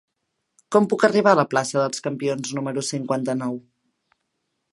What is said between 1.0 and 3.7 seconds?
arribar a la plaça dels Campions número cinquanta-nou?